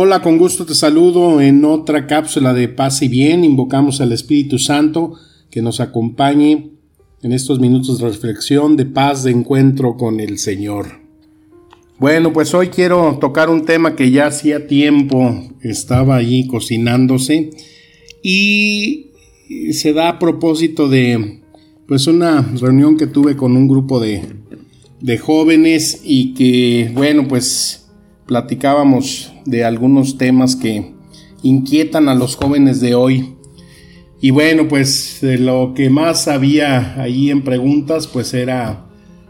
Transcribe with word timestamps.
Hola, 0.00 0.22
con 0.22 0.38
gusto 0.38 0.64
te 0.64 0.76
saludo 0.76 1.40
en 1.40 1.64
otra 1.64 2.06
cápsula 2.06 2.54
de 2.54 2.68
paz 2.68 3.02
y 3.02 3.08
bien. 3.08 3.42
Invocamos 3.42 4.00
al 4.00 4.12
Espíritu 4.12 4.56
Santo 4.60 5.14
que 5.50 5.60
nos 5.60 5.80
acompañe 5.80 6.70
en 7.20 7.32
estos 7.32 7.58
minutos 7.58 7.98
de 7.98 8.06
reflexión, 8.06 8.76
de 8.76 8.86
paz, 8.86 9.24
de 9.24 9.32
encuentro 9.32 9.96
con 9.96 10.20
el 10.20 10.38
Señor. 10.38 11.00
Bueno, 11.98 12.32
pues 12.32 12.54
hoy 12.54 12.68
quiero 12.68 13.18
tocar 13.20 13.50
un 13.50 13.64
tema 13.64 13.96
que 13.96 14.12
ya 14.12 14.28
hacía 14.28 14.68
tiempo 14.68 15.34
estaba 15.62 16.14
allí 16.14 16.46
cocinándose 16.46 17.50
y 18.22 19.10
se 19.72 19.92
da 19.94 20.10
a 20.10 20.18
propósito 20.20 20.88
de 20.88 21.40
pues 21.88 22.06
una 22.06 22.42
reunión 22.42 22.96
que 22.96 23.08
tuve 23.08 23.36
con 23.36 23.56
un 23.56 23.66
grupo 23.66 23.98
de, 23.98 24.22
de 25.00 25.18
jóvenes 25.18 26.02
y 26.04 26.34
que 26.34 26.88
bueno 26.94 27.26
pues 27.26 27.87
platicábamos 28.28 29.32
de 29.46 29.64
algunos 29.64 30.18
temas 30.18 30.54
que 30.54 30.92
inquietan 31.42 32.08
a 32.10 32.14
los 32.14 32.36
jóvenes 32.36 32.80
de 32.80 32.94
hoy. 32.94 33.34
Y 34.20 34.30
bueno, 34.30 34.68
pues 34.68 35.18
de 35.22 35.38
lo 35.38 35.72
que 35.74 35.88
más 35.88 36.28
había 36.28 37.00
ahí 37.00 37.30
en 37.30 37.42
preguntas, 37.42 38.06
pues 38.06 38.34
era, 38.34 38.86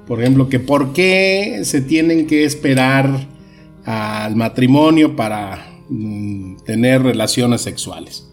por 0.07 0.21
ejemplo, 0.21 0.49
que 0.49 0.59
por 0.59 0.93
qué 0.93 1.61
se 1.63 1.81
tienen 1.81 2.27
que 2.27 2.45
esperar 2.45 3.29
al 3.85 4.35
matrimonio 4.35 5.15
para 5.15 5.81
mm, 5.89 6.57
tener 6.65 7.03
relaciones 7.03 7.61
sexuales. 7.61 8.29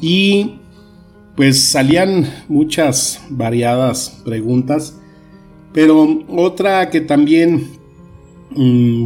Y 0.00 0.60
pues 1.36 1.70
salían 1.70 2.24
muchas 2.48 3.20
variadas 3.30 4.22
preguntas, 4.24 4.96
pero 5.72 6.24
otra 6.28 6.88
que 6.90 7.00
también 7.00 7.77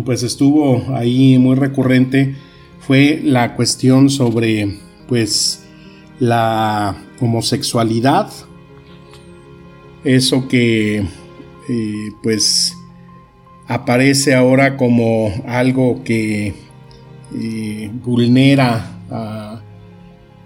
pues 0.04 0.22
estuvo 0.22 0.94
ahí 0.94 1.38
muy 1.38 1.56
recurrente 1.56 2.34
fue 2.80 3.20
la 3.22 3.54
cuestión 3.54 4.10
sobre 4.10 4.78
pues 5.08 5.64
la 6.18 6.96
homosexualidad. 7.20 8.30
Eso 10.04 10.48
que 10.48 11.04
eh, 11.68 12.08
pues 12.22 12.74
aparece 13.68 14.34
ahora 14.34 14.76
como 14.76 15.32
algo 15.46 16.02
que 16.02 16.54
eh, 17.34 17.90
vulnera 18.04 18.88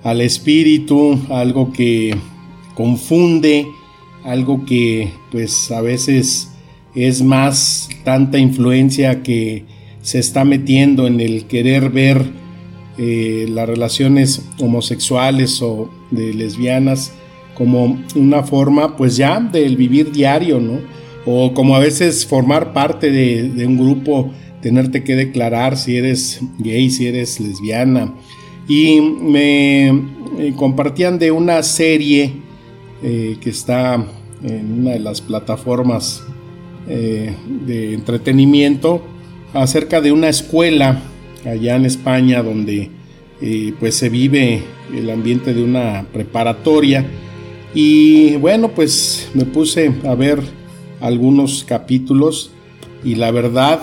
al 0.02 0.20
espíritu 0.20 1.18
algo 1.30 1.72
que 1.72 2.14
confunde 2.74 3.66
algo 4.24 4.64
que 4.64 5.12
pues 5.32 5.70
a 5.70 5.80
veces 5.80 6.50
es 6.96 7.22
más 7.22 7.88
tanta 8.04 8.38
influencia 8.38 9.22
que 9.22 9.64
se 10.00 10.18
está 10.18 10.44
metiendo 10.44 11.06
en 11.06 11.20
el 11.20 11.44
querer 11.44 11.90
ver 11.90 12.24
eh, 12.98 13.46
las 13.50 13.68
relaciones 13.68 14.42
homosexuales 14.58 15.60
o 15.60 15.90
de 16.10 16.32
lesbianas 16.32 17.12
como 17.54 17.98
una 18.14 18.42
forma 18.42 18.96
pues 18.96 19.16
ya 19.16 19.38
del 19.40 19.76
vivir 19.76 20.12
diario, 20.12 20.58
¿no? 20.58 20.80
O 21.26 21.52
como 21.52 21.76
a 21.76 21.80
veces 21.80 22.24
formar 22.24 22.72
parte 22.72 23.10
de, 23.10 23.66
un 23.66 23.76
grupo, 23.76 24.30
tenerte 24.62 25.02
que 25.02 25.16
declarar 25.16 25.76
si 25.76 25.96
eres 25.96 26.40
gay, 26.58 26.88
si 26.88 27.06
eres 27.06 27.40
lesbiana. 27.40 28.14
Y 28.68 29.00
me 29.00 30.02
compartían 30.56 31.18
de 31.18 31.32
una 31.32 31.62
serie 31.62 32.32
eh, 33.02 33.36
que 33.40 33.50
está 33.50 34.06
en 34.42 34.80
una 34.80 34.92
de 34.92 35.00
las 35.00 35.20
plataformas 35.20 36.22
eh, 36.88 37.34
de 37.64 37.94
entretenimiento 37.94 39.02
acerca 39.52 40.00
de 40.00 40.12
una 40.12 40.28
escuela 40.28 41.02
allá 41.44 41.76
en 41.76 41.86
España 41.86 42.42
donde 42.42 42.90
eh, 43.40 43.74
pues 43.78 43.96
se 43.96 44.08
vive 44.08 44.62
el 44.94 45.10
ambiente 45.10 45.52
de 45.52 45.62
una 45.62 46.06
preparatoria. 46.12 47.04
Y 47.74 48.36
bueno 48.36 48.70
pues 48.70 49.30
me 49.34 49.44
puse 49.44 49.92
a 50.04 50.14
ver 50.14 50.40
algunos 51.00 51.64
capítulos 51.64 52.50
y 53.04 53.16
la 53.16 53.30
verdad 53.30 53.80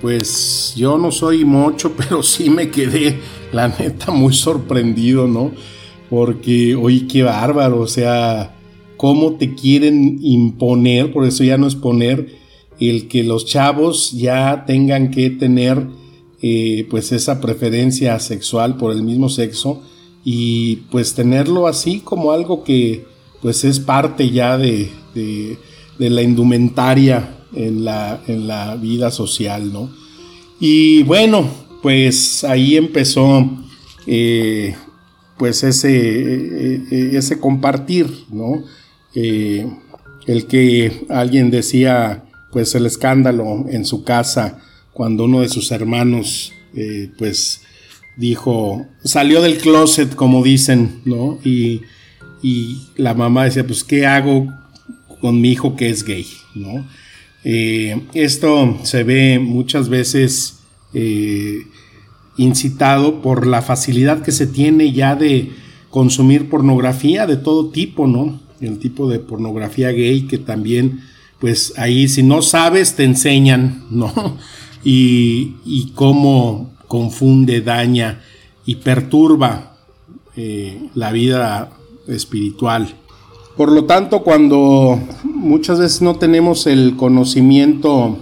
pues 0.00 0.74
yo 0.76 0.98
no 0.98 1.10
soy 1.10 1.44
mucho 1.44 1.92
pero 1.96 2.22
sí 2.22 2.50
me 2.50 2.70
quedé 2.70 3.18
la 3.52 3.68
neta 3.68 4.12
muy 4.12 4.32
sorprendido 4.32 5.26
no 5.26 5.52
porque 6.10 6.74
oye 6.74 7.06
qué 7.06 7.22
bárbaro 7.22 7.80
o 7.80 7.86
sea 7.86 8.54
cómo 8.96 9.32
te 9.32 9.54
quieren 9.54 10.18
imponer 10.22 11.12
por 11.12 11.24
eso 11.26 11.42
ya 11.42 11.58
no 11.58 11.66
es 11.66 11.74
poner 11.74 12.41
el 12.80 13.08
que 13.08 13.22
los 13.22 13.46
chavos 13.46 14.12
ya 14.12 14.64
tengan 14.66 15.10
que 15.10 15.30
tener 15.30 15.86
eh, 16.40 16.86
pues 16.90 17.12
esa 17.12 17.40
preferencia 17.40 18.18
sexual 18.18 18.76
por 18.76 18.92
el 18.92 19.02
mismo 19.02 19.28
sexo 19.28 19.80
y 20.24 20.76
pues 20.90 21.14
tenerlo 21.14 21.68
así 21.68 22.00
como 22.00 22.32
algo 22.32 22.64
que 22.64 23.04
pues 23.40 23.64
es 23.64 23.78
parte 23.78 24.30
ya 24.30 24.58
de, 24.58 24.90
la 25.98 26.22
indumentaria 26.22 27.36
en 27.54 27.84
la, 27.84 28.20
en 28.26 28.48
la, 28.48 28.74
vida 28.76 29.10
social, 29.12 29.72
¿no? 29.72 29.90
Y 30.58 31.04
bueno, 31.04 31.48
pues 31.80 32.42
ahí 32.44 32.76
empezó 32.76 33.48
eh, 34.06 34.74
pues 35.38 35.62
ese, 35.62 35.92
eh, 35.94 37.10
ese 37.12 37.38
compartir, 37.38 38.24
¿no? 38.30 38.64
el 39.14 40.46
que 40.46 41.04
alguien 41.08 41.50
decía, 41.50 42.24
pues 42.52 42.74
el 42.74 42.86
escándalo 42.86 43.64
en 43.68 43.84
su 43.84 44.04
casa 44.04 44.58
cuando 44.92 45.24
uno 45.24 45.40
de 45.40 45.48
sus 45.48 45.72
hermanos 45.72 46.52
eh, 46.74 47.10
pues 47.18 47.62
dijo, 48.16 48.86
salió 49.02 49.40
del 49.40 49.58
closet 49.58 50.14
como 50.14 50.42
dicen, 50.44 51.00
¿no? 51.04 51.38
Y, 51.44 51.82
la 52.96 53.14
mamá 53.14 53.44
decía, 53.44 53.64
pues 53.64 53.84
¿qué 53.84 54.04
hago 54.04 54.52
con 55.20 55.40
mi 55.40 55.52
hijo 55.52 55.76
que 55.76 55.90
es 55.90 56.02
gay, 56.04 56.26
¿no? 56.56 56.84
Eh, 57.44 58.02
esto 58.14 58.78
se 58.82 59.04
ve 59.04 59.38
muchas 59.38 59.88
veces 59.88 60.58
eh, 60.92 61.62
incitado 62.36 63.22
por 63.22 63.46
la 63.46 63.62
facilidad 63.62 64.22
que 64.22 64.32
se 64.32 64.48
tiene 64.48 64.92
ya 64.92 65.14
de 65.14 65.50
consumir 65.88 66.48
pornografía 66.50 67.28
de 67.28 67.36
todo 67.36 67.70
tipo, 67.70 68.08
¿no? 68.08 68.40
El 68.60 68.80
tipo 68.80 69.08
de 69.08 69.20
pornografía 69.20 69.92
gay 69.92 70.22
que 70.22 70.38
también 70.38 71.00
pues 71.42 71.74
ahí 71.76 72.08
si 72.08 72.22
no 72.22 72.40
sabes 72.40 72.94
te 72.94 73.02
enseñan, 73.02 73.84
¿no? 73.90 74.38
Y, 74.84 75.92
cómo 75.94 76.70
confunde, 76.86 77.60
daña 77.60 78.22
y 78.64 78.76
perturba 78.76 79.76
eh, 80.36 80.88
la 80.94 81.10
vida 81.10 81.70
espiritual. 82.06 82.94
Por 83.56 83.72
lo 83.72 83.84
tanto, 83.84 84.22
cuando 84.22 85.00
muchas 85.24 85.80
veces 85.80 86.00
no 86.00 86.16
tenemos 86.16 86.66
el 86.66 86.96
conocimiento 86.96 88.18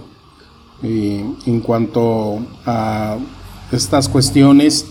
eh, 0.83 1.23
en 1.45 1.59
cuanto 1.61 2.39
a 2.65 3.17
estas 3.71 4.09
cuestiones, 4.09 4.85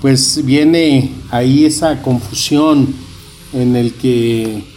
pues 0.00 0.42
viene 0.44 1.12
ahí 1.30 1.66
esa 1.66 2.00
confusión 2.02 2.94
en 3.52 3.76
el 3.76 3.94
que 3.94 4.73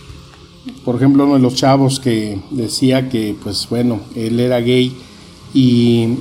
por 0.86 0.96
ejemplo, 0.96 1.25
uno 1.25 1.36
de 1.36 1.40
los 1.40 1.56
chavos 1.56 2.00
que 2.00 2.40
decía 2.52 3.10
que, 3.10 3.36
pues 3.42 3.68
bueno, 3.69 4.00
él 4.16 4.40
era 4.40 4.60
gay 4.60 4.96
y 5.54 6.18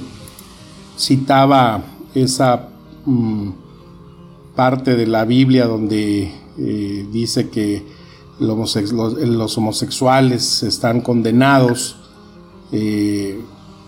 citaba 0.99 1.85
esa 2.15 2.69
mm, 3.05 3.51
parte 4.55 4.97
de 4.97 5.07
la 5.07 5.25
Biblia 5.25 5.67
donde 5.67 6.33
eh, 6.59 7.07
dice 7.13 7.49
que 7.51 7.85
los, 8.39 9.57
homosexuales 9.57 10.63
están 10.63 11.01
condenados, 11.01 11.97
eh, 12.73 13.41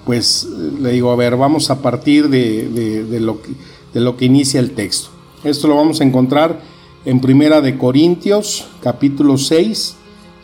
pues 0.04 0.48
le 0.80 0.92
digo, 0.92 1.10
a 1.10 1.16
ver, 1.16 1.36
vamos 1.36 1.70
a 1.70 1.82
partir 1.82 2.28
de, 2.28 3.18
lo 3.20 3.42
que, 3.42 3.50
de 3.92 4.00
lo 4.00 4.16
que 4.16 4.24
inicia 4.26 4.60
el 4.60 4.72
texto. 4.72 5.10
Esto 5.44 5.68
lo 5.68 5.76
vamos 5.76 6.00
a 6.00 6.04
encontrar 6.04 6.60
en 7.04 7.20
Primera 7.20 7.60
de 7.60 7.78
Corintios, 7.78 8.66
capítulo 8.82 9.38
6, 9.38 9.96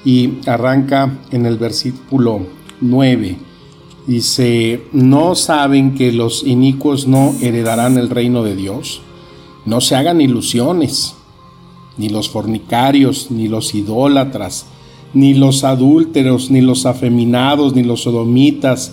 y 0.04 0.34
arranca 0.46 1.18
en 1.30 1.46
el 1.46 1.56
versículo 1.56 2.46
9. 2.80 3.36
Dice, 4.06 4.82
¿no 4.92 5.34
saben 5.34 5.94
que 5.94 6.12
los 6.12 6.46
inicuos 6.46 7.06
no 7.06 7.34
heredarán 7.40 7.96
el 7.96 8.10
reino 8.10 8.42
de 8.42 8.54
Dios? 8.54 9.00
No 9.64 9.80
se 9.80 9.96
hagan 9.96 10.20
ilusiones, 10.20 11.14
ni 11.96 12.10
los 12.10 12.28
fornicarios, 12.28 13.30
ni 13.30 13.48
los 13.48 13.74
idólatras, 13.74 14.66
ni 15.14 15.32
los 15.32 15.64
adúlteros, 15.64 16.50
ni 16.50 16.60
los 16.60 16.84
afeminados, 16.84 17.74
ni 17.74 17.82
los 17.82 18.02
sodomitas, 18.02 18.92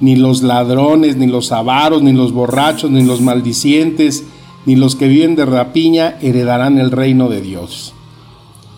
ni 0.00 0.16
los 0.16 0.42
ladrones, 0.42 1.16
ni 1.16 1.26
los 1.26 1.50
avaros, 1.50 2.02
ni 2.02 2.12
los 2.12 2.32
borrachos, 2.32 2.90
ni 2.90 3.02
los 3.02 3.20
maldicientes, 3.20 4.24
ni 4.64 4.76
los 4.76 4.94
que 4.94 5.08
viven 5.08 5.34
de 5.34 5.46
rapiña 5.46 6.18
heredarán 6.20 6.78
el 6.78 6.92
reino 6.92 7.28
de 7.28 7.40
Dios. 7.40 7.94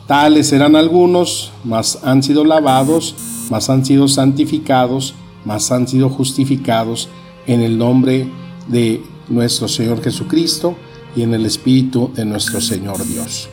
Tales 0.06 0.48
serán 0.48 0.76
algunos, 0.76 1.52
mas 1.64 1.98
han 2.02 2.22
sido 2.22 2.44
lavados, 2.44 3.14
mas 3.50 3.70
han 3.70 3.84
sido 3.84 4.06
santificados, 4.08 5.14
mas 5.44 5.70
han 5.72 5.88
sido 5.88 6.10
justificados 6.10 7.08
en 7.46 7.60
el 7.60 7.78
nombre 7.78 8.28
de 8.68 9.02
nuestro 9.28 9.68
Señor 9.68 10.02
Jesucristo 10.02 10.76
y 11.16 11.22
en 11.22 11.32
el 11.32 11.46
Espíritu 11.46 12.10
de 12.14 12.24
nuestro 12.24 12.60
Señor 12.60 13.04
Dios. 13.06 13.48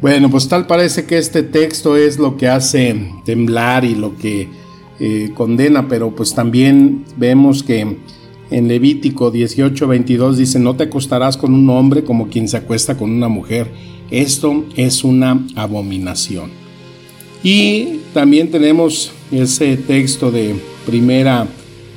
Bueno, 0.00 0.30
pues 0.30 0.48
tal 0.48 0.66
parece 0.66 1.06
que 1.06 1.18
este 1.18 1.42
texto 1.42 1.96
es 1.96 2.18
lo 2.18 2.36
que 2.36 2.48
hace 2.48 3.12
temblar 3.24 3.84
y 3.84 3.94
lo 3.94 4.16
que 4.16 4.48
eh, 4.98 5.30
condena, 5.34 5.88
pero 5.88 6.14
pues 6.14 6.34
también 6.34 7.04
vemos 7.16 7.62
que 7.62 7.98
en 8.50 8.68
Levítico 8.68 9.30
18, 9.30 9.86
22 9.86 10.36
dice, 10.36 10.58
no 10.58 10.76
te 10.76 10.84
acostarás 10.84 11.36
con 11.36 11.54
un 11.54 11.70
hombre 11.70 12.04
como 12.04 12.28
quien 12.28 12.48
se 12.48 12.56
acuesta 12.56 12.96
con 12.96 13.10
una 13.10 13.28
mujer. 13.28 13.72
Esto 14.12 14.66
es 14.76 15.04
una 15.04 15.44
abominación. 15.56 16.50
Y 17.42 18.00
también 18.12 18.50
tenemos 18.50 19.10
ese 19.32 19.76
texto 19.78 20.30
de 20.30 20.54
primera 20.86 21.46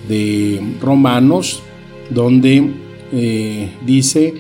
de 0.07 0.62
Romanos, 0.81 1.62
donde 2.09 2.71
eh, 3.12 3.69
dice, 3.85 4.33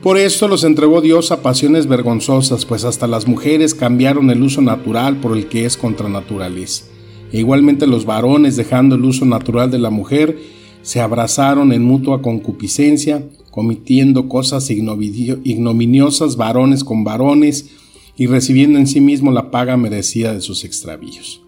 por 0.00 0.16
esto 0.16 0.46
los 0.46 0.62
entregó 0.62 1.00
Dios 1.00 1.32
a 1.32 1.42
pasiones 1.42 1.88
vergonzosas, 1.88 2.64
pues 2.64 2.84
hasta 2.84 3.08
las 3.08 3.26
mujeres 3.26 3.74
cambiaron 3.74 4.30
el 4.30 4.40
uso 4.40 4.60
natural 4.60 5.16
por 5.16 5.36
el 5.36 5.48
que 5.48 5.64
es 5.64 5.76
contra 5.76 6.08
naturaleza. 6.08 6.84
E 7.32 7.40
igualmente 7.40 7.88
los 7.88 8.06
varones, 8.06 8.56
dejando 8.56 8.94
el 8.94 9.04
uso 9.04 9.24
natural 9.24 9.72
de 9.72 9.80
la 9.80 9.90
mujer, 9.90 10.38
se 10.82 11.00
abrazaron 11.00 11.72
en 11.72 11.82
mutua 11.82 12.22
concupiscencia, 12.22 13.24
cometiendo 13.50 14.28
cosas 14.28 14.70
ignominiosas 14.70 16.36
varones 16.36 16.84
con 16.84 17.04
varones 17.04 17.70
y 18.16 18.26
recibiendo 18.26 18.78
en 18.78 18.86
sí 18.86 19.00
mismo 19.00 19.30
la 19.30 19.50
paga 19.50 19.76
merecida 19.76 20.34
de 20.34 20.40
sus 20.40 20.64
extravíos. 20.64 21.42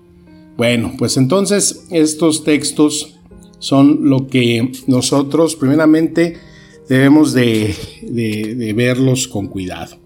Bueno, 0.56 0.92
pues 0.98 1.16
entonces 1.16 1.86
estos 1.90 2.44
textos 2.44 3.16
son 3.58 4.08
lo 4.08 4.26
que 4.26 4.72
nosotros 4.86 5.56
primeramente 5.56 6.36
debemos 6.88 7.32
de, 7.32 7.74
verlos 8.76 9.28
con 9.28 9.46
cuidado. 9.46 9.96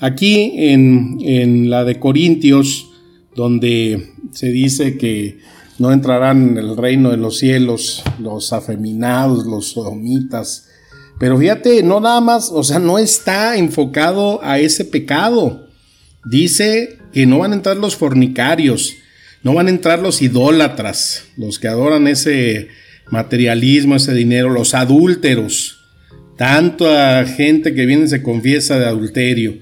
Aquí 0.00 0.52
en, 0.54 1.18
en 1.20 1.70
la 1.70 1.84
de 1.84 1.98
Corintios, 1.98 2.90
donde 3.34 4.12
se 4.32 4.50
dice 4.50 4.96
que 4.98 5.38
no 5.78 5.92
entrarán 5.92 6.50
en 6.50 6.58
el 6.58 6.76
reino 6.76 7.10
de 7.10 7.16
los 7.16 7.38
cielos 7.38 8.02
los 8.18 8.52
afeminados, 8.52 9.46
los 9.46 9.68
sodomitas. 9.68 10.68
Pero 11.18 11.38
fíjate, 11.38 11.82
no 11.82 12.00
nada 12.00 12.20
más, 12.20 12.50
o 12.52 12.62
sea, 12.62 12.78
no 12.78 12.98
está 12.98 13.56
enfocado 13.56 14.40
a 14.42 14.58
ese 14.58 14.84
pecado. 14.84 15.68
Dice 16.24 16.98
que 17.12 17.26
no 17.26 17.38
van 17.38 17.52
a 17.52 17.56
entrar 17.56 17.76
los 17.76 17.96
fornicarios, 17.96 18.94
no 19.42 19.54
van 19.54 19.66
a 19.66 19.70
entrar 19.70 19.98
los 19.98 20.22
idólatras, 20.22 21.24
los 21.36 21.58
que 21.58 21.68
adoran 21.68 22.06
ese 22.06 22.68
materialismo, 23.10 23.96
ese 23.96 24.14
dinero, 24.14 24.50
los 24.50 24.74
adúlteros. 24.74 25.78
Tanta 26.36 27.24
gente 27.26 27.74
que 27.74 27.86
viene 27.86 28.04
y 28.04 28.08
se 28.08 28.22
confiesa 28.22 28.78
de 28.78 28.86
adulterio. 28.86 29.58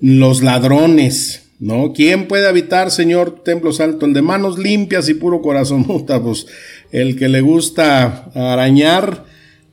Los 0.00 0.42
ladrones, 0.42 1.50
¿no? 1.58 1.92
¿Quién 1.92 2.28
puede 2.28 2.48
habitar, 2.48 2.90
Señor, 2.90 3.42
templo 3.44 3.72
santo? 3.72 4.06
El 4.06 4.14
de 4.14 4.22
manos 4.22 4.58
limpias 4.58 5.08
y 5.08 5.14
puro 5.14 5.42
corazón, 5.42 5.84
pues 6.06 6.46
el 6.90 7.16
que 7.16 7.28
le 7.28 7.40
gusta 7.40 8.30
arañar, 8.34 9.24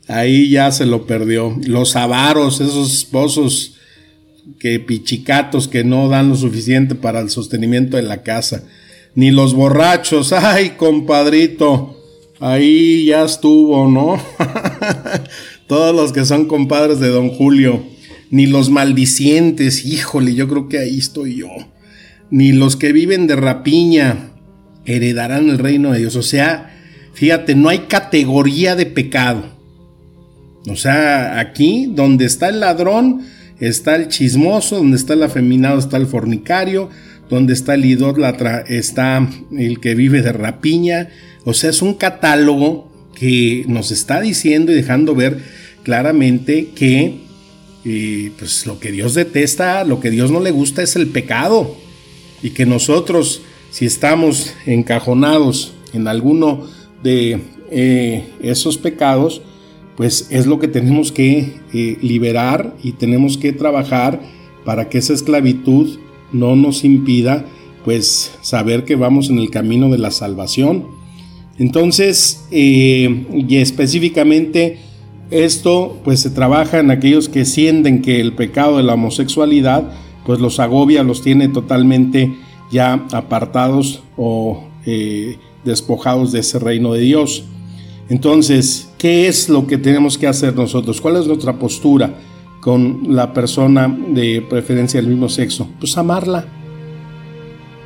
ahí 0.07 0.49
ya 0.49 0.71
se 0.71 0.85
lo 0.85 1.05
perdió. 1.05 1.55
Los 1.65 1.95
avaros, 1.95 2.61
esos 2.61 2.93
esposos 2.93 3.75
que 4.59 4.79
pichicatos 4.79 5.67
que 5.67 5.83
no 5.83 6.09
dan 6.09 6.29
lo 6.29 6.35
suficiente 6.35 6.95
para 6.95 7.19
el 7.19 7.29
sostenimiento 7.29 7.97
de 7.97 8.03
la 8.03 8.23
casa. 8.23 8.63
Ni 9.15 9.31
los 9.31 9.53
borrachos, 9.53 10.33
ay, 10.33 10.71
compadrito, 10.71 11.97
ahí 12.39 13.05
ya 13.05 13.23
estuvo, 13.23 13.89
¿no? 13.89 14.21
Todos 15.67 15.95
los 15.95 16.11
que 16.11 16.25
son 16.25 16.45
compadres 16.45 16.99
de 16.99 17.09
don 17.09 17.29
Julio 17.29 17.83
ni 18.31 18.47
los 18.47 18.71
maldicientes, 18.71 19.85
híjole, 19.85 20.33
yo 20.33 20.47
creo 20.47 20.67
que 20.67 20.79
ahí 20.79 20.97
estoy 20.97 21.35
yo 21.35 21.49
ni 22.33 22.51
los 22.51 22.75
que 22.75 22.93
viven 22.93 23.27
de 23.27 23.35
rapiña 23.35 24.31
heredarán 24.85 25.49
el 25.49 25.59
reino 25.59 25.91
de 25.91 25.99
Dios. 25.99 26.15
O 26.15 26.23
sea, 26.23 26.75
fíjate, 27.13 27.53
no 27.53 27.69
hay 27.69 27.81
categoría 27.81 28.75
de 28.75 28.87
pecado. 28.87 29.52
O 30.67 30.75
sea, 30.75 31.39
aquí 31.39 31.87
donde 31.89 32.25
está 32.25 32.49
el 32.49 32.61
ladrón, 32.61 33.21
está 33.59 33.95
el 33.95 34.07
chismoso, 34.07 34.77
donde 34.77 34.97
está 34.97 35.13
el 35.13 35.23
afeminado, 35.23 35.79
está 35.79 35.97
el 35.97 36.07
fornicario, 36.07 36.89
donde 37.29 37.53
está 37.53 37.73
el 37.73 37.85
idólatra, 37.85 38.63
está 38.67 39.27
el 39.57 39.79
que 39.79 39.95
vive 39.95 40.21
de 40.21 40.31
rapiña. 40.31 41.09
O 41.45 41.53
sea, 41.53 41.69
es 41.69 41.81
un 41.81 41.95
catálogo 41.95 42.91
que 43.15 43.65
nos 43.67 43.91
está 43.91 44.21
diciendo 44.21 44.71
y 44.71 44.75
dejando 44.75 45.15
ver 45.15 45.39
claramente 45.83 46.69
que 46.75 47.19
eh, 47.85 48.31
pues 48.39 48.65
lo 48.65 48.79
que 48.79 48.91
Dios 48.91 49.13
detesta, 49.13 49.83
lo 49.83 49.99
que 49.99 50.09
Dios 50.09 50.31
no 50.31 50.39
le 50.39 50.51
gusta 50.51 50.81
es 50.81 50.95
el 50.95 51.07
pecado 51.07 51.75
y 52.41 52.51
que 52.51 52.65
nosotros, 52.65 53.41
si 53.71 53.85
estamos 53.85 54.53
encajonados 54.65 55.73
en 55.93 56.07
alguno 56.07 56.65
de 57.03 57.41
eh, 57.71 58.23
esos 58.41 58.77
pecados, 58.77 59.41
pues 59.95 60.27
es 60.31 60.45
lo 60.45 60.59
que 60.59 60.67
tenemos 60.67 61.11
que 61.11 61.53
eh, 61.73 61.97
liberar 62.01 62.75
y 62.83 62.93
tenemos 62.93 63.37
que 63.37 63.53
trabajar 63.53 64.21
para 64.65 64.89
que 64.89 64.97
esa 64.97 65.13
esclavitud 65.13 65.99
no 66.31 66.55
nos 66.55 66.83
impida 66.83 67.45
pues 67.85 68.31
saber 68.41 68.85
que 68.85 68.95
vamos 68.95 69.29
en 69.29 69.37
el 69.37 69.49
camino 69.49 69.89
de 69.89 69.97
la 69.97 70.11
salvación. 70.11 70.85
Entonces, 71.59 72.45
eh, 72.51 73.25
y 73.31 73.57
específicamente 73.57 74.79
esto 75.29 75.99
pues 76.03 76.21
se 76.21 76.29
trabaja 76.29 76.79
en 76.79 76.91
aquellos 76.91 77.29
que 77.29 77.45
sienten 77.45 78.01
que 78.01 78.19
el 78.19 78.33
pecado 78.33 78.77
de 78.77 78.83
la 78.83 78.93
homosexualidad 78.93 79.91
pues 80.25 80.39
los 80.39 80.59
agobia, 80.59 81.03
los 81.03 81.21
tiene 81.21 81.49
totalmente 81.49 82.33
ya 82.71 83.05
apartados 83.11 84.03
o 84.17 84.63
eh, 84.85 85.37
despojados 85.65 86.31
de 86.31 86.39
ese 86.39 86.59
reino 86.59 86.93
de 86.93 87.01
Dios. 87.01 87.45
Entonces, 88.09 88.89
¿qué 88.97 89.27
es 89.27 89.49
lo 89.49 89.65
que 89.65 89.77
tenemos 89.77 90.17
que 90.17 90.27
hacer 90.27 90.55
nosotros? 90.55 90.99
¿Cuál 90.99 91.17
es 91.17 91.27
nuestra 91.27 91.57
postura 91.57 92.13
con 92.61 93.15
la 93.15 93.33
persona 93.33 93.87
de 93.87 94.41
preferencia 94.41 95.01
del 95.01 95.09
mismo 95.09 95.29
sexo? 95.29 95.67
Pues 95.79 95.97
amarla. 95.97 96.45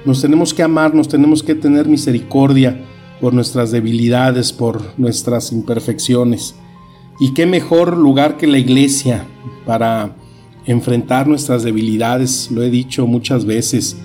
Nos 0.06 0.22
tenemos 0.22 0.54
que 0.54 0.64
amar, 0.64 0.96
nos 0.96 1.08
tenemos 1.08 1.44
que 1.44 1.56
tener 1.56 1.88
misericordia 1.88 2.84
por 3.20 3.34
nuestras 3.34 3.72
debilidades, 3.72 4.54
por 4.54 4.82
nuestras 4.98 5.52
imperfecciones. 5.52 6.56
Y 7.20 7.34
qué 7.34 7.46
mejor 7.46 7.98
lugar 7.98 8.38
que 8.38 8.48
la 8.48 8.58
iglesia 8.58 9.26
para 9.66 10.16
enfrentar 10.66 11.28
nuestras 11.28 11.64
debilidades, 11.64 12.50
lo 12.52 12.62
he 12.62 12.70
dicho 12.70 13.08
muchas 13.08 13.46
veces, 13.46 13.98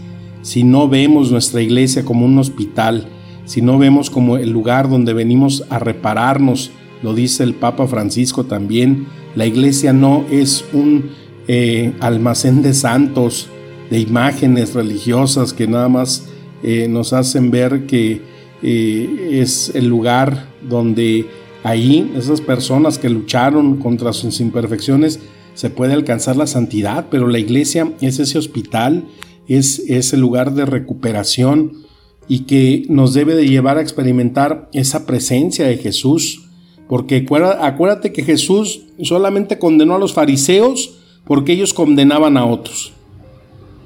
si 0.42 0.64
no 0.64 0.88
vemos 0.88 1.30
nuestra 1.30 1.60
iglesia 1.60 2.04
como 2.04 2.24
un 2.24 2.38
hospital, 2.38 3.06
si 3.44 3.62
no 3.62 3.78
vemos 3.78 4.10
como 4.10 4.36
el 4.36 4.50
lugar 4.50 4.88
donde 4.88 5.12
venimos 5.12 5.64
a 5.70 5.78
repararnos, 5.78 6.70
lo 7.02 7.14
dice 7.14 7.42
el 7.42 7.54
Papa 7.54 7.86
Francisco 7.86 8.44
también, 8.44 9.06
la 9.34 9.46
iglesia 9.46 9.92
no 9.92 10.24
es 10.30 10.64
un 10.72 11.10
eh, 11.48 11.92
almacén 12.00 12.62
de 12.62 12.74
santos, 12.74 13.48
de 13.90 13.98
imágenes 13.98 14.74
religiosas 14.74 15.52
que 15.52 15.66
nada 15.66 15.88
más 15.88 16.28
eh, 16.62 16.86
nos 16.88 17.12
hacen 17.12 17.50
ver 17.50 17.86
que 17.86 18.22
eh, 18.62 19.28
es 19.32 19.72
el 19.74 19.88
lugar 19.88 20.48
donde 20.68 21.26
ahí 21.64 22.12
esas 22.16 22.40
personas 22.40 22.98
que 22.98 23.10
lucharon 23.10 23.76
contra 23.78 24.12
sus 24.12 24.40
imperfecciones 24.40 25.20
se 25.54 25.68
puede 25.68 25.92
alcanzar 25.92 26.36
la 26.36 26.46
santidad, 26.46 27.06
pero 27.10 27.26
la 27.26 27.38
iglesia 27.38 27.92
es 28.00 28.18
ese 28.18 28.38
hospital, 28.38 29.04
es 29.48 29.80
ese 29.88 30.16
lugar 30.16 30.54
de 30.54 30.64
recuperación 30.64 31.82
y 32.28 32.40
que 32.40 32.84
nos 32.88 33.14
debe 33.14 33.34
de 33.34 33.46
llevar 33.46 33.78
a 33.78 33.82
experimentar 33.82 34.68
esa 34.72 35.06
presencia 35.06 35.66
de 35.66 35.76
Jesús. 35.76 36.48
Porque 36.88 37.26
acuérdate 37.60 38.12
que 38.12 38.22
Jesús 38.22 38.82
solamente 39.02 39.58
condenó 39.58 39.94
a 39.94 39.98
los 39.98 40.12
fariseos 40.12 40.98
porque 41.24 41.52
ellos 41.52 41.72
condenaban 41.72 42.36
a 42.36 42.44
otros. 42.44 42.92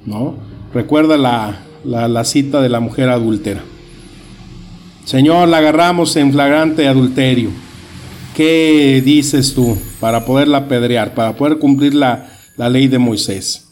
¿no? 0.07 0.35
Recuerda 0.73 1.17
la, 1.17 1.61
la 1.85 2.25
cita 2.25 2.61
de 2.61 2.69
la 2.69 2.81
mujer 2.81 3.09
adúltera. 3.09 3.63
Señor, 5.05 5.49
la 5.49 5.59
agarramos 5.59 6.17
en 6.17 6.33
flagrante 6.33 6.89
adulterio. 6.89 7.51
¿Qué 8.35 9.01
dices 9.05 9.55
tú 9.55 9.79
para 10.01 10.25
poderla 10.25 10.59
apedrear, 10.59 11.15
para 11.15 11.37
poder 11.37 11.59
cumplir 11.59 11.95
la, 11.95 12.29
la 12.57 12.69
ley 12.69 12.89
de 12.89 12.99
Moisés? 12.99 13.69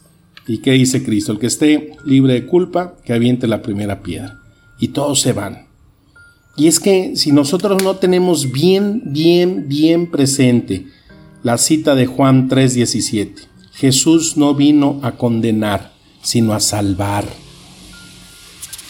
¿Y 0.46 0.58
qué 0.58 0.70
dice 0.72 1.02
Cristo? 1.02 1.32
El 1.32 1.38
que 1.38 1.48
esté 1.48 1.96
libre 2.04 2.34
de 2.34 2.46
culpa, 2.46 2.94
que 3.04 3.12
aviente 3.12 3.46
la 3.46 3.62
primera 3.62 4.00
piedra. 4.00 4.43
Y 4.78 4.88
todos 4.88 5.20
se 5.20 5.32
van. 5.32 5.66
Y 6.56 6.68
es 6.68 6.78
que 6.78 7.16
si 7.16 7.32
nosotros 7.32 7.82
no 7.82 7.96
tenemos 7.96 8.52
bien, 8.52 9.02
bien, 9.06 9.68
bien 9.68 10.10
presente 10.10 10.86
la 11.42 11.58
cita 11.58 11.94
de 11.94 12.06
Juan 12.06 12.48
3:17, 12.48 13.48
Jesús 13.72 14.36
no 14.36 14.54
vino 14.54 15.00
a 15.02 15.12
condenar, 15.12 15.92
sino 16.22 16.54
a 16.54 16.60
salvar. 16.60 17.26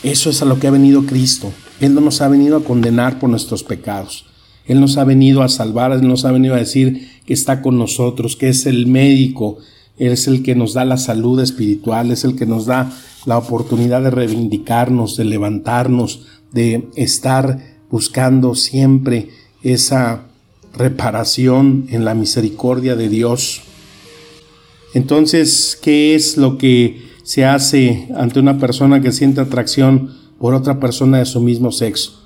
Eso 0.03 0.29
es 0.29 0.43
a 0.43 0.45
lo 0.45 0.61
que 0.61 0.67
ha 0.67 0.71
venido 0.71 1.07
Cristo. 1.07 1.53
Él 1.81 1.95
no 1.95 2.00
nos 2.00 2.21
ha 2.21 2.29
venido 2.29 2.59
a 2.59 2.64
condenar 2.64 3.19
por 3.19 3.31
nuestros 3.31 3.64
pecados. 3.64 4.26
Él 4.67 4.81
nos 4.81 4.97
ha 4.99 5.05
venido 5.05 5.43
a 5.43 5.49
salvar, 5.49 5.93
Él 5.93 6.07
nos 6.07 6.25
ha 6.25 6.33
venido 6.33 6.55
a 6.55 6.59
decir 6.59 7.11
que 7.26 7.35
está 7.35 7.61
con 7.61 7.79
nosotros, 7.79 8.37
que 8.37 8.49
es 8.49 8.67
el 8.67 8.87
médico, 8.87 9.59
es 9.97 10.27
el 10.27 10.43
que 10.43 10.55
nos 10.55 10.75
da 10.75 10.85
la 10.85 10.97
salud 10.97 11.41
espiritual, 11.41 12.11
es 12.11 12.25
el 12.25 12.37
que 12.37 12.47
nos 12.47 12.67
da 12.67 12.93
la 13.27 13.39
oportunidad 13.39 14.03
de 14.03 14.11
reivindicarnos, 14.11 15.17
de 15.17 15.25
levantarnos, 15.25 16.27
de 16.53 16.89
estar 16.97 17.59
buscando 17.91 18.55
siempre 18.55 19.29
esa 19.63 20.27
reparación 20.77 21.87
en 21.91 22.05
la 22.05 22.15
misericordia 22.15 22.97
de 22.97 23.09
Dios. 23.09 23.63
Entonces, 24.95 25.79
¿qué 25.81 26.15
es 26.15 26.37
lo 26.37 26.59
que 26.59 27.03
se 27.23 27.45
hace 27.45 28.09
ante 28.17 28.41
una 28.41 28.59
persona 28.59 29.01
que 29.01 29.13
siente 29.13 29.41
atracción 29.41 30.11
por 30.39 30.55
otra 30.55 30.81
persona 30.81 31.19
de 31.19 31.27
su 31.27 31.41
mismo 31.41 31.73
sexo? 31.73 32.21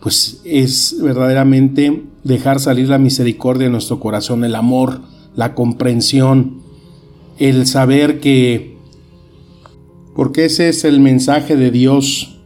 Pues 0.00 0.40
es 0.44 0.96
verdaderamente 1.00 2.04
dejar 2.22 2.60
salir 2.60 2.88
la 2.88 2.98
misericordia 2.98 3.66
de 3.66 3.72
nuestro 3.72 3.98
corazón, 3.98 4.44
el 4.44 4.54
amor, 4.54 5.00
la 5.34 5.54
comprensión, 5.54 6.65
el 7.38 7.66
saber 7.66 8.20
que, 8.20 8.76
porque 10.14 10.46
ese 10.46 10.68
es 10.68 10.84
el 10.84 11.00
mensaje 11.00 11.56
de 11.56 11.70
Dios, 11.70 12.38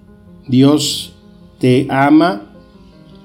Dios 0.48 1.14
te 1.58 1.86
ama 1.90 2.52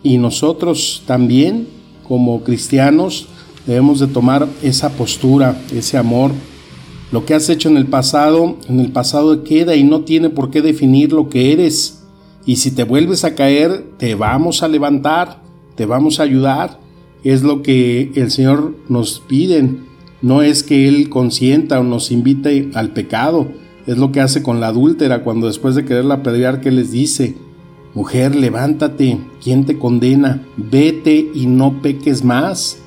y 0.04 0.18
nosotros 0.18 1.04
también 1.08 1.68
como 2.08 2.44
cristianos 2.44 3.28
debemos 3.66 4.00
de 4.00 4.08
tomar 4.08 4.48
esa 4.62 4.92
postura, 4.92 5.60
ese 5.74 5.98
amor. 5.98 6.32
Lo 7.12 7.26
que 7.26 7.34
has 7.34 7.50
hecho 7.50 7.70
en 7.70 7.78
el 7.78 7.88
pasado, 7.88 8.58
en 8.68 8.80
el 8.80 8.92
pasado 8.92 9.44
queda 9.44 9.76
y 9.76 9.84
no 9.84 10.02
tiene 10.02 10.30
por 10.30 10.52
qué 10.52 10.62
definir 10.62 11.14
lo 11.14 11.30
que 11.30 11.52
eres. 11.52 12.04
Y 12.46 12.58
si 12.58 12.72
te 12.72 12.84
vuelves 12.84 13.24
a 13.24 13.34
caer, 13.34 13.86
te 13.98 14.14
vamos 14.14 14.62
a 14.62 14.68
levantar, 14.68 15.42
te 15.76 15.86
vamos 15.86 16.20
a 16.20 16.24
ayudar. 16.24 16.80
Es 17.24 17.42
lo 17.42 17.64
que 17.64 18.12
el 18.16 18.30
Señor 18.30 18.76
nos 18.88 19.20
pide. 19.28 19.68
No 20.26 20.42
es 20.42 20.64
que 20.64 20.88
Él 20.88 21.10
consienta 21.10 21.80
o 21.80 21.84
nos 21.84 22.10
invite 22.10 22.72
al 22.74 22.94
pecado. 22.94 23.48
Es 23.86 24.00
lo 24.00 24.12
que 24.12 24.22
hace 24.22 24.42
con 24.42 24.60
la 24.60 24.70
adúltera 24.70 25.24
cuando 25.24 25.46
después 25.46 25.76
de 25.76 25.86
quererla 25.86 26.16
apedrear, 26.16 26.62
que 26.62 26.72
les 26.72 26.90
dice? 26.90 27.36
Mujer, 27.94 28.36
levántate, 28.36 29.20
¿quién 29.44 29.66
te 29.66 29.78
condena? 29.78 30.42
Vete 30.58 31.30
y 31.36 31.46
no 31.46 31.80
peques 31.84 32.24
más. 32.24 32.80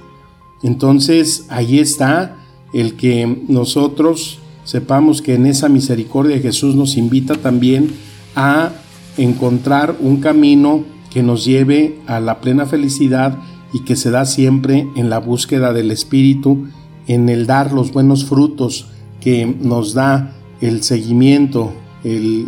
Entonces 0.65 1.47
ahí 1.49 1.79
está 1.79 2.39
el 2.73 2.95
que 2.95 3.45
nosotros 3.47 4.41
sepamos 4.65 5.23
que 5.23 5.35
en 5.35 5.47
esa 5.47 5.69
misericordia 5.69 6.41
Jesús 6.41 6.75
nos 6.75 6.97
invita 6.97 7.37
también 7.37 7.93
a 8.35 8.73
encontrar 9.17 9.95
un 10.01 10.17
camino 10.17 10.83
que 11.09 11.23
nos 11.23 11.45
lleve 11.45 12.01
a 12.09 12.19
la 12.19 12.41
plena 12.41 12.67
felicidad 12.67 13.39
y 13.73 13.85
que 13.85 13.95
se 13.95 14.11
da 14.11 14.25
siempre 14.25 14.89
en 14.97 15.09
la 15.09 15.21
búsqueda 15.21 15.73
del 15.73 15.93
Espíritu, 15.93 16.67
en 17.09 17.29
el 17.29 17.47
dar 17.47 17.73
los 17.73 17.93
buenos 17.93 18.25
frutos 18.25 18.87
que 19.21 19.47
nos 19.47 19.95
da 19.95 20.37
el 20.61 20.83
seguimiento, 20.85 21.73
el 22.05 22.47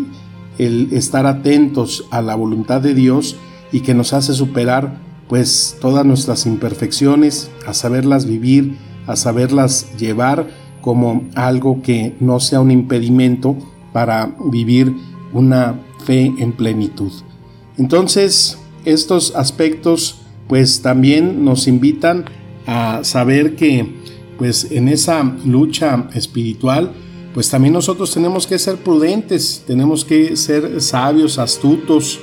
el 0.61 0.93
estar 0.93 1.25
atentos 1.25 2.05
a 2.11 2.21
la 2.21 2.35
voluntad 2.35 2.83
de 2.83 2.93
Dios 2.93 3.37
y 3.73 3.81
que 3.81 3.95
nos 3.95 4.13
hace 4.13 4.35
superar 4.35 5.01
pues 5.27 5.79
todas 5.81 6.05
nuestras 6.05 6.45
imperfecciones, 6.45 7.51
a 7.67 7.73
saberlas 7.73 8.27
vivir, 8.27 8.77
a 9.07 9.17
saberlas 9.17 9.87
llevar 9.97 10.51
como 10.83 11.25
algo 11.35 11.81
que 11.81 12.15
no 12.21 12.41
sea 12.41 12.61
un 12.61 12.71
impedimento 12.71 13.57
para 13.95 14.35
vivir 14.51 14.95
una 15.33 15.81
fe 16.05 16.31
en 16.37 16.53
plenitud. 16.53 17.13
Entonces, 17.79 18.59
estos 18.85 19.35
aspectos 19.37 20.21
pues 20.47 20.83
también 20.83 21.43
nos 21.43 21.69
invitan 21.69 22.27
a 22.67 23.01
saber 23.03 23.57
que 23.57 24.00
pues 24.41 24.73
en 24.73 24.89
esa 24.89 25.23
lucha 25.45 26.09
espiritual 26.15 26.93
pues 27.35 27.49
también 27.49 27.75
nosotros 27.75 28.13
tenemos 28.13 28.47
que 28.47 28.59
ser 28.59 28.77
prudentes, 28.79 29.63
tenemos 29.67 30.05
que 30.05 30.35
ser 30.37 30.81
sabios, 30.81 31.39
astutos. 31.39 32.19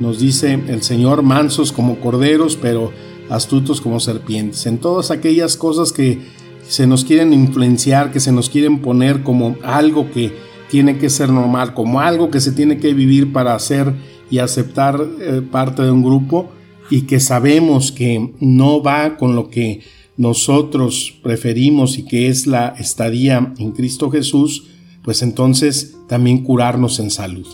Nos 0.00 0.18
dice 0.18 0.58
el 0.66 0.82
Señor, 0.82 1.22
mansos 1.22 1.70
como 1.70 2.00
corderos, 2.00 2.56
pero 2.56 2.90
astutos 3.30 3.80
como 3.80 4.00
serpientes. 4.00 4.66
En 4.66 4.78
todas 4.78 5.12
aquellas 5.12 5.56
cosas 5.56 5.92
que 5.92 6.18
se 6.66 6.88
nos 6.88 7.04
quieren 7.04 7.32
influenciar, 7.32 8.10
que 8.10 8.18
se 8.18 8.32
nos 8.32 8.50
quieren 8.50 8.80
poner 8.80 9.22
como 9.22 9.56
algo 9.62 10.10
que 10.10 10.32
tiene 10.68 10.98
que 10.98 11.08
ser 11.08 11.28
normal, 11.28 11.72
como 11.74 12.00
algo 12.00 12.30
que 12.30 12.40
se 12.40 12.50
tiene 12.50 12.78
que 12.78 12.94
vivir 12.94 13.32
para 13.32 13.54
hacer 13.54 13.94
y 14.28 14.38
aceptar 14.38 15.00
eh, 15.20 15.40
parte 15.48 15.82
de 15.82 15.90
un 15.92 16.02
grupo 16.02 16.50
y 16.90 17.02
que 17.02 17.20
sabemos 17.20 17.92
que 17.92 18.32
no 18.40 18.82
va 18.82 19.16
con 19.16 19.36
lo 19.36 19.50
que 19.50 19.82
nosotros 20.16 21.14
preferimos 21.22 21.98
y 21.98 22.04
que 22.04 22.28
es 22.28 22.46
la 22.46 22.68
estadía 22.78 23.54
en 23.58 23.72
Cristo 23.72 24.10
Jesús, 24.10 24.68
pues 25.02 25.22
entonces 25.22 25.96
también 26.08 26.44
curarnos 26.44 27.00
en 27.00 27.10
salud. 27.10 27.46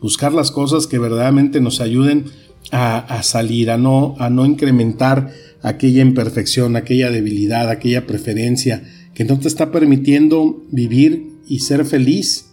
Buscar 0.00 0.32
las 0.32 0.50
cosas 0.50 0.86
que 0.86 0.98
verdaderamente 0.98 1.60
nos 1.60 1.80
ayuden 1.80 2.26
a, 2.70 3.22
salir, 3.22 3.70
a 3.70 3.76
no, 3.76 4.14
a 4.18 4.30
no 4.30 4.46
incrementar 4.46 5.32
aquella 5.62 6.02
imperfección, 6.02 6.76
aquella 6.76 7.10
debilidad, 7.10 7.68
aquella 7.68 8.06
preferencia 8.06 8.82
que 9.14 9.24
no 9.24 9.38
te 9.38 9.48
está 9.48 9.70
permitiendo 9.70 10.62
vivir 10.70 11.32
y 11.46 11.60
ser 11.60 11.84
feliz. 11.84 12.46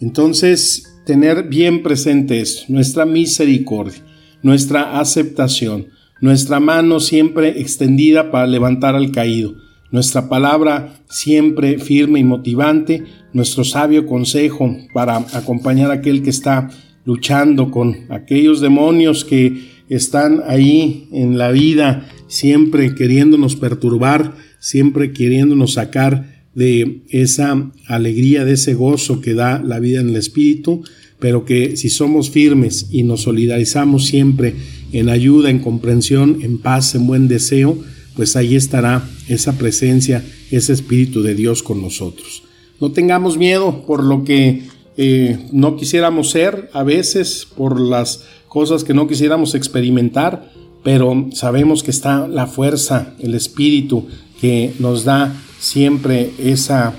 Entonces, 0.00 0.84
tener 1.04 1.48
bien 1.48 1.82
presente 1.82 2.42
nuestra 2.68 3.04
misericordia, 3.04 4.04
nuestra 4.42 5.00
aceptación, 5.00 5.88
nuestra 6.20 6.60
mano 6.60 7.00
siempre 7.00 7.60
extendida 7.60 8.30
para 8.30 8.46
levantar 8.46 8.94
al 8.94 9.10
caído, 9.12 9.56
nuestra 9.90 10.28
palabra 10.28 10.94
siempre 11.08 11.78
firme 11.78 12.20
y 12.20 12.24
motivante, 12.24 13.04
nuestro 13.32 13.64
sabio 13.64 14.06
consejo 14.06 14.76
para 14.92 15.16
acompañar 15.32 15.90
a 15.90 15.94
aquel 15.94 16.22
que 16.22 16.30
está 16.30 16.70
luchando 17.04 17.70
con 17.70 17.96
aquellos 18.10 18.60
demonios 18.60 19.24
que 19.24 19.78
están 19.88 20.42
ahí 20.46 21.08
en 21.12 21.38
la 21.38 21.50
vida, 21.50 22.06
siempre 22.26 22.94
queriéndonos 22.94 23.56
perturbar, 23.56 24.34
siempre 24.58 25.12
queriéndonos 25.12 25.74
sacar 25.74 26.44
de 26.54 27.02
esa 27.08 27.70
alegría, 27.86 28.44
de 28.44 28.54
ese 28.54 28.74
gozo 28.74 29.20
que 29.20 29.32
da 29.32 29.62
la 29.62 29.78
vida 29.78 30.00
en 30.00 30.10
el 30.10 30.16
Espíritu, 30.16 30.82
pero 31.18 31.44
que 31.44 31.76
si 31.76 31.88
somos 31.88 32.30
firmes 32.30 32.88
y 32.90 33.04
nos 33.04 33.22
solidarizamos 33.22 34.06
siempre 34.06 34.54
en 34.92 35.08
ayuda, 35.08 35.50
en 35.50 35.58
comprensión, 35.58 36.38
en 36.42 36.58
paz, 36.58 36.94
en 36.94 37.06
buen 37.06 37.28
deseo, 37.28 37.78
pues 38.16 38.36
ahí 38.36 38.56
estará 38.56 39.08
esa 39.28 39.58
presencia, 39.58 40.24
ese 40.50 40.72
Espíritu 40.72 41.22
de 41.22 41.34
Dios 41.34 41.62
con 41.62 41.80
nosotros. 41.80 42.42
No 42.80 42.92
tengamos 42.92 43.36
miedo 43.38 43.84
por 43.86 44.02
lo 44.02 44.24
que 44.24 44.62
eh, 44.96 45.38
no 45.52 45.76
quisiéramos 45.76 46.30
ser 46.30 46.70
a 46.72 46.82
veces, 46.82 47.46
por 47.56 47.80
las 47.80 48.24
cosas 48.48 48.82
que 48.82 48.94
no 48.94 49.06
quisiéramos 49.06 49.54
experimentar, 49.54 50.50
pero 50.82 51.28
sabemos 51.32 51.82
que 51.82 51.90
está 51.90 52.26
la 52.26 52.46
fuerza, 52.46 53.14
el 53.20 53.34
Espíritu 53.34 54.06
que 54.40 54.72
nos 54.78 55.04
da 55.04 55.34
siempre 55.58 56.32
esa, 56.38 56.94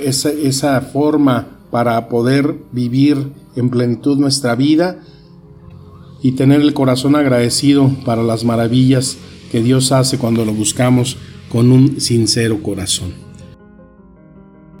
esa, 0.00 0.30
esa 0.30 0.80
forma 0.80 1.48
para 1.70 2.08
poder 2.08 2.54
vivir 2.72 3.16
en 3.56 3.68
plenitud 3.68 4.18
nuestra 4.18 4.54
vida 4.54 5.00
y 6.24 6.32
tener 6.32 6.62
el 6.62 6.72
corazón 6.72 7.16
agradecido 7.16 7.94
para 8.06 8.22
las 8.22 8.44
maravillas 8.44 9.18
que 9.52 9.62
Dios 9.62 9.92
hace 9.92 10.16
cuando 10.16 10.46
lo 10.46 10.54
buscamos 10.54 11.18
con 11.50 11.70
un 11.70 12.00
sincero 12.00 12.62
corazón. 12.62 13.12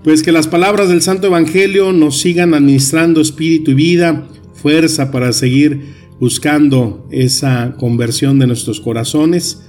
Pues 0.02 0.22
que 0.22 0.32
las 0.32 0.48
palabras 0.48 0.88
del 0.88 1.02
Santo 1.02 1.26
Evangelio 1.26 1.92
nos 1.92 2.18
sigan 2.18 2.54
administrando 2.54 3.20
espíritu 3.20 3.72
y 3.72 3.74
vida, 3.74 4.26
fuerza 4.54 5.10
para 5.10 5.34
seguir 5.34 5.92
buscando 6.18 7.06
esa 7.10 7.74
conversión 7.78 8.38
de 8.38 8.46
nuestros 8.46 8.80
corazones. 8.80 9.62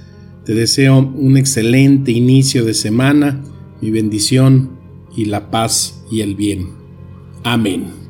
Te 0.46 0.54
deseo 0.54 0.98
un 0.98 1.36
excelente 1.36 2.10
inicio 2.10 2.64
de 2.64 2.72
semana, 2.72 3.44
mi 3.82 3.90
bendición 3.90 4.78
y 5.14 5.26
la 5.26 5.50
paz 5.50 6.02
y 6.10 6.22
el 6.22 6.36
bien. 6.36 6.68
Amén. 7.44 8.05